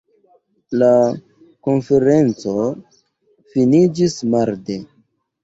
[0.83, 0.87] La
[1.67, 2.55] konferenco
[3.53, 4.81] finiĝis marde.